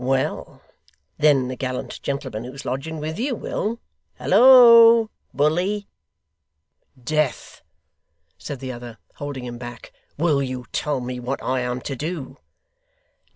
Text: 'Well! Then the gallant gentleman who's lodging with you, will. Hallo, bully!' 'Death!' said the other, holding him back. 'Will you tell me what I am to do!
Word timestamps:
'Well! 0.03 0.63
Then 1.19 1.47
the 1.47 1.55
gallant 1.55 2.01
gentleman 2.01 2.43
who's 2.43 2.65
lodging 2.65 2.99
with 2.99 3.19
you, 3.19 3.35
will. 3.35 3.79
Hallo, 4.15 5.11
bully!' 5.31 5.85
'Death!' 6.99 7.61
said 8.35 8.61
the 8.61 8.71
other, 8.71 8.97
holding 9.17 9.45
him 9.45 9.59
back. 9.59 9.91
'Will 10.17 10.41
you 10.41 10.65
tell 10.71 11.01
me 11.01 11.19
what 11.19 11.43
I 11.43 11.59
am 11.59 11.81
to 11.81 11.95
do! 11.95 12.37